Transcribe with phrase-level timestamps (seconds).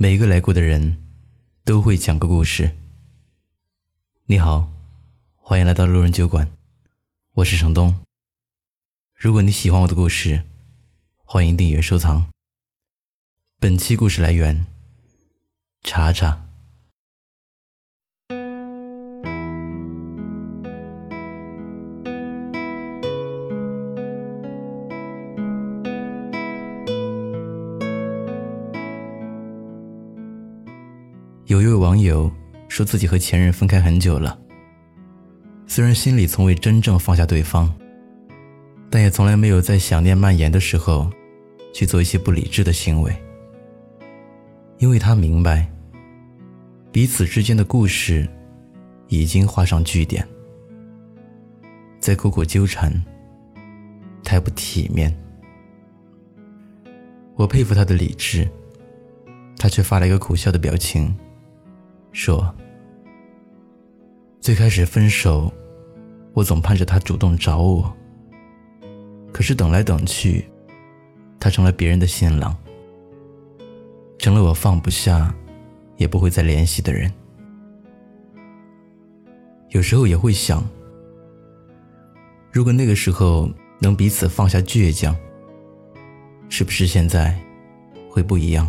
[0.00, 0.96] 每个来过的人，
[1.64, 2.70] 都会讲个故事。
[4.26, 4.70] 你好，
[5.34, 6.48] 欢迎来到路人酒馆，
[7.32, 7.98] 我是程东。
[9.12, 10.44] 如果你喜欢我的故事，
[11.16, 12.28] 欢迎订阅收藏。
[13.58, 14.66] 本期故事来源：
[15.82, 16.47] 查查。
[31.88, 32.30] 网友
[32.68, 34.38] 说自己和前任分开很久了，
[35.66, 37.74] 虽然心里从未真正放下对方，
[38.90, 41.10] 但也从来没有在想念蔓延的时候
[41.72, 43.16] 去做一些不理智的行为，
[44.76, 45.66] 因为他明白，
[46.92, 48.28] 彼此之间的故事
[49.06, 50.28] 已经画上句点，
[51.98, 52.92] 再苦苦纠缠
[54.22, 55.10] 太不体面。
[57.34, 58.46] 我佩服他的理智，
[59.56, 61.16] 他却发了一个苦笑的表情。
[62.12, 62.54] 说
[64.40, 65.52] ：“最开始分手，
[66.32, 67.94] 我总盼着他主动找我。
[69.32, 70.44] 可是等来等去，
[71.38, 72.56] 他成了别人的新郎，
[74.18, 75.32] 成了我放不下，
[75.96, 77.12] 也不会再联系的人。
[79.68, 80.66] 有时候也会想，
[82.50, 83.48] 如果那个时候
[83.78, 85.14] 能彼此放下倔强，
[86.48, 87.38] 是不是现在
[88.10, 88.68] 会不一样？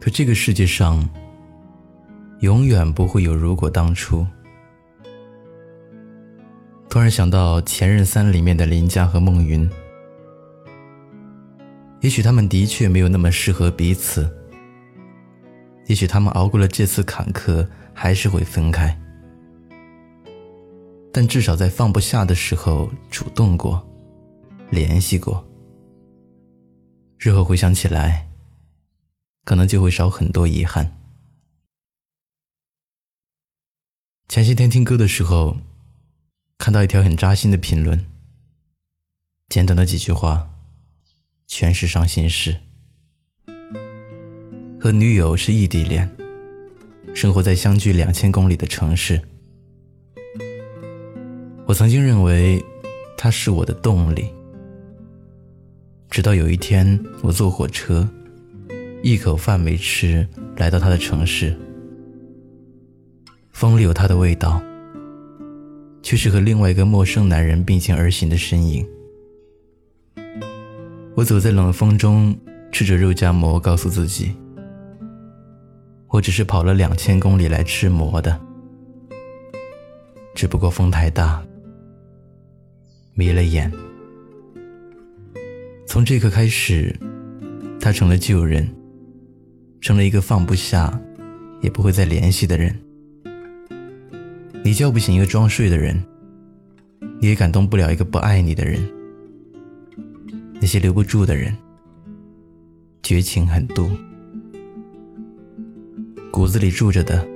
[0.00, 1.08] 可这个世界上……”
[2.42, 4.26] 永远不会有如果当初。
[6.90, 9.70] 突然想到《前任三》里面的林佳和孟云，
[12.00, 14.28] 也许他们的确没有那么适合彼此，
[15.86, 19.00] 也许他们熬过了这次坎坷，还是会分开，
[21.12, 23.80] 但至少在放不下的时候主动过，
[24.68, 25.46] 联系过，
[27.18, 28.28] 日后回想起来，
[29.44, 31.01] 可能就会少很多遗憾。
[34.32, 35.58] 前些天听歌的时候，
[36.56, 38.02] 看到一条很扎心的评论。
[39.50, 40.48] 简短的几句话，
[41.46, 42.56] 全是伤心事。
[44.80, 46.10] 和女友是异地恋，
[47.14, 49.20] 生活在相距两千公里的城市。
[51.66, 52.64] 我曾经认为，
[53.18, 54.30] 她是我的动力。
[56.08, 58.08] 直到有一天，我坐火车，
[59.02, 60.26] 一口饭没吃，
[60.56, 61.54] 来到她的城市。
[63.52, 64.60] 风里有他的味道，
[66.02, 68.84] 却是和另外一个陌生男人并肩而行的身影。
[71.14, 72.36] 我走在冷风中，
[72.72, 74.34] 吃着肉夹馍，告诉自己，
[76.08, 78.40] 我只是跑了两千公里来吃馍的，
[80.34, 81.40] 只不过风太大，
[83.14, 83.70] 迷了眼。
[85.86, 86.98] 从这刻开始，
[87.78, 88.68] 他成了旧人，
[89.80, 90.98] 成了一个放不下，
[91.60, 92.74] 也不会再联系的人。
[94.64, 96.00] 你叫不醒一个装睡的人，
[97.20, 98.80] 你也感动不了一个不爱你的人。
[100.60, 101.54] 那些留不住的人，
[103.02, 103.90] 绝情狠毒，
[106.30, 107.26] 骨子里住着的，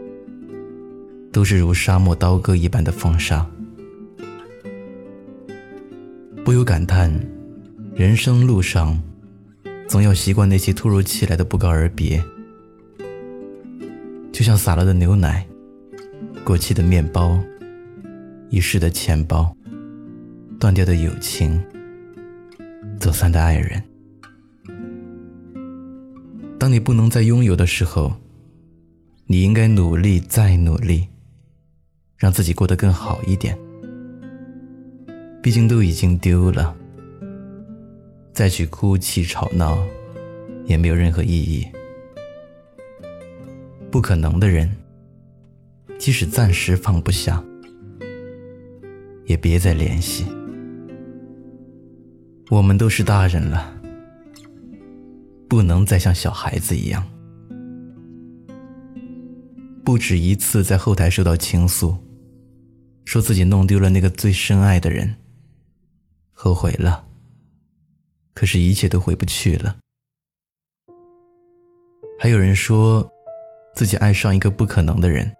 [1.32, 3.44] 都是如沙漠刀割一般的风沙。
[6.44, 7.12] 不由感叹，
[7.96, 8.96] 人生路上，
[9.88, 12.22] 总要习惯那些突如其来的不告而别，
[14.30, 15.44] 就像洒了的牛奶。
[16.46, 17.36] 过期的面包，
[18.50, 19.52] 遗失的钱包，
[20.60, 21.60] 断掉的友情，
[23.00, 23.82] 走散的爱人。
[26.56, 28.12] 当你不能再拥有的时候，
[29.26, 31.08] 你应该努力再努力，
[32.16, 33.58] 让自己过得更好一点。
[35.42, 36.76] 毕竟都已经丢了，
[38.32, 39.84] 再去哭泣吵闹，
[40.66, 41.66] 也没有任何意义。
[43.90, 44.70] 不可能的人。
[45.98, 47.42] 即使暂时放不下，
[49.24, 50.24] 也别再联系。
[52.50, 53.74] 我们都是大人了，
[55.48, 57.04] 不能再像小孩子一样。
[59.84, 61.96] 不止一次在后台收到倾诉，
[63.04, 65.16] 说自己弄丢了那个最深爱的人，
[66.32, 67.04] 后悔了。
[68.34, 69.76] 可是，一切都回不去了。
[72.18, 73.08] 还有人说，
[73.74, 75.32] 自己爱上一个不可能的人。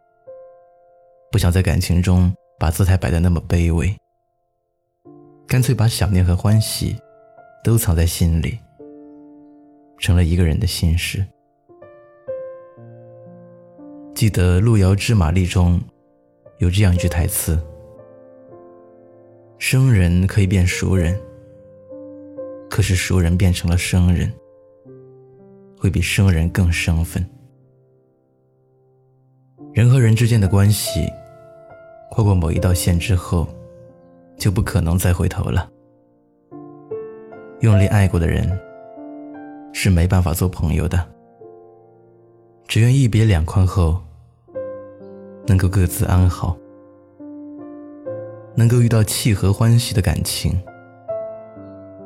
[1.37, 3.95] 不想在感情中把姿态摆得那么卑微，
[5.47, 6.97] 干脆把想念和欢喜
[7.63, 8.59] 都藏在心里，
[9.99, 11.23] 成了一个人的心事。
[14.15, 15.79] 记得《路遥知马力》中
[16.57, 17.63] 有这样一句台词
[19.61, 21.21] ：“生人可以变熟人，
[22.71, 24.33] 可是熟人变成了生人，
[25.79, 27.23] 会比生人更生分。
[29.75, 31.07] 人和人之间的关系，
[32.11, 33.47] 跨过某一道线之后，
[34.37, 35.69] 就不可能再回头了。
[37.61, 38.59] 用力爱过的人，
[39.73, 41.05] 是没办法做朋友的。
[42.69, 44.01] 只愿一别两宽后，
[45.47, 46.57] 能够各自安好，
[48.55, 50.61] 能够遇到契合欢喜的感情，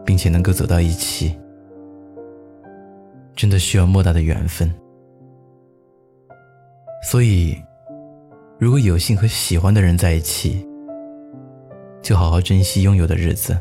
[0.04, 1.38] 并且能够走到一起，
[3.34, 4.72] 真的需要莫大的缘分。
[7.02, 7.56] 所以，
[8.60, 10.68] 如果有幸和喜欢的人在一起，
[12.02, 13.58] 就好好珍惜拥有的日子。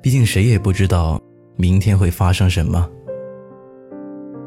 [0.00, 1.20] 毕竟，谁也不知道
[1.54, 2.90] 明天会发生什么。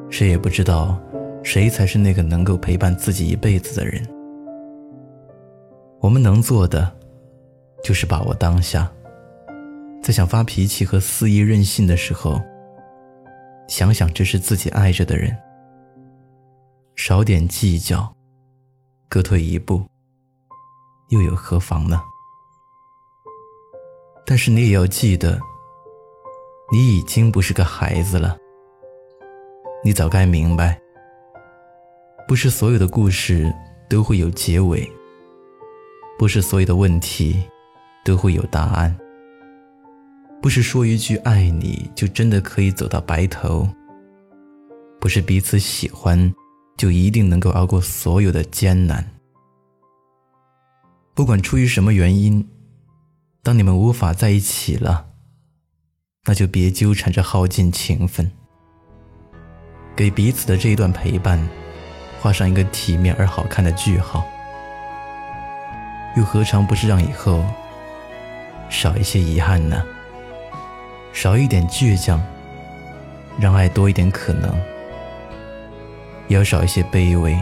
[0.10, 1.00] 谁也不知道，
[1.44, 4.04] 谁才是那个能够陪伴自己一辈子的人。
[6.00, 6.92] 我们能做的，
[7.84, 8.92] 就是把握当下，
[10.02, 12.42] 在想发脾气和肆意任性的时候，
[13.68, 15.38] 想想这是自己爱着的人，
[16.96, 18.15] 少点计较，
[19.08, 19.86] 各退一步，
[21.10, 22.02] 又有何妨呢？
[24.26, 25.40] 但是你也要记得，
[26.72, 28.36] 你已经不是个孩子了。
[29.84, 30.82] 你早该明白，
[32.28, 33.54] 不是所有的故事
[33.88, 34.92] 都会有结尾，
[36.18, 37.44] 不是所有的问题
[38.04, 38.98] 都会有答案，
[40.42, 43.70] 不是说一句爱你就真的可以走到白头，
[45.00, 46.34] 不是彼此喜欢
[46.78, 49.12] 就一定能够熬过所有的艰难。
[51.14, 52.48] 不管出于什么原因，
[53.42, 55.08] 当你们无法在一起了，
[56.26, 58.32] 那就别纠缠着耗尽情分。
[59.96, 61.48] 给彼此的这一段陪伴，
[62.20, 64.26] 画上一个体面而好看的句号，
[66.18, 67.46] 又何尝不是让以后
[68.70, 69.82] 少一些遗憾呢？
[71.14, 72.22] 少一点倔强，
[73.40, 74.52] 让爱多一点可能；
[76.28, 77.38] 也要少一些卑微，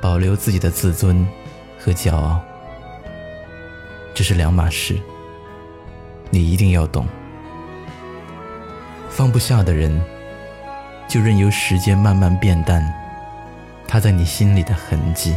[0.00, 1.26] 保留自己的自尊
[1.78, 2.40] 和骄傲。
[4.14, 4.98] 这是两码事，
[6.30, 7.06] 你一定要懂。
[9.08, 10.00] 放不下的人。
[11.08, 12.86] 就任由时间慢慢变淡，
[13.86, 15.34] 他在你心里的痕迹。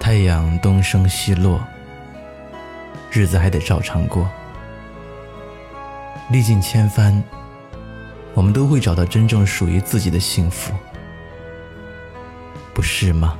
[0.00, 1.62] 太阳东升西落，
[3.10, 4.26] 日子还得照常过。
[6.30, 7.22] 历尽千帆，
[8.36, 10.74] 我们都会找到真正属于自己的幸福，
[12.74, 13.34] 不是吗？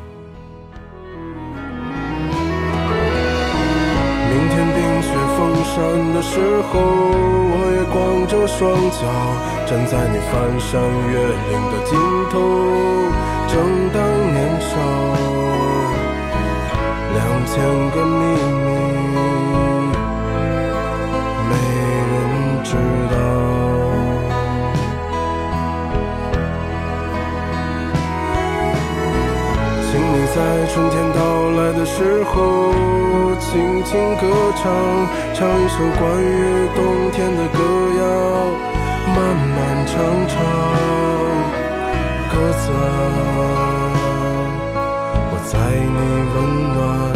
[4.30, 5.76] 明天冰雪封山
[6.14, 6.80] 的时候。
[7.58, 9.00] 我也光着双脚
[9.66, 11.12] 站在你翻山越
[11.50, 11.92] 岭的尽
[12.30, 12.34] 头，
[13.48, 13.54] 正
[13.92, 13.96] 当
[14.32, 14.72] 年少，
[34.20, 34.22] 歌
[34.56, 34.64] 唱，
[35.34, 37.58] 唱一首关于冬天的歌
[37.98, 38.02] 谣，
[39.14, 39.56] 漫漫
[39.86, 39.94] 长
[40.28, 40.34] 长，
[42.30, 42.78] 鸽子啊，
[45.30, 45.98] 我在你
[46.34, 46.36] 温
[46.74, 47.15] 暖。